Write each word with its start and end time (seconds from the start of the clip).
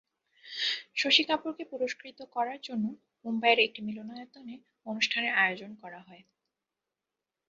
শশী 0.95 1.23
কাপুরকে 1.23 1.63
পুরস্কৃত 1.71 2.19
করার 2.35 2.59
জন্য 2.63 2.85
মুম্বাইয়ের 3.25 3.59
একটি 3.59 3.79
মিলনায়তনে 3.87 4.55
অনুষ্ঠানের 4.85 5.33
আয়োজন 5.35 5.71
করা 5.81 5.99
হয়। 6.07 6.23